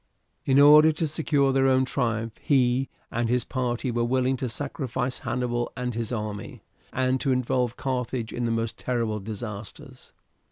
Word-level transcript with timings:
In 0.45 0.59
order 0.59 0.91
to 0.93 1.05
secure 1.05 1.53
their 1.53 1.67
own 1.67 1.85
triumph, 1.85 2.33
he 2.41 2.89
and 3.11 3.29
his 3.29 3.45
party 3.45 3.91
were 3.91 4.03
willing 4.03 4.35
to 4.37 4.49
sacrifice 4.49 5.19
Hannibal 5.19 5.71
and 5.77 5.93
his 5.93 6.11
army, 6.11 6.63
and 6.91 7.21
to 7.21 7.31
involve 7.31 7.77
Carthage 7.77 8.33
in 8.33 8.45
the 8.45 8.51
most 8.51 8.77
terrible 8.79 9.19
disasters. 9.19 10.11